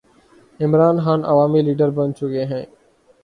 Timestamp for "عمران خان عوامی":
0.59-1.61